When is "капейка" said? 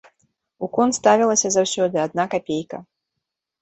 2.35-2.85